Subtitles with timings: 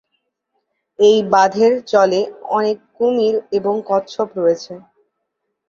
[0.99, 2.21] এই বাঁধের জলে
[2.51, 4.73] অনেক কুমির এবং কচ্ছপ রয়েছে।